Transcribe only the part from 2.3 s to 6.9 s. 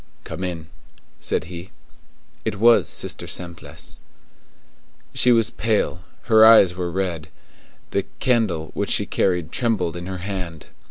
It was Sister Simplice. She was pale; her eyes were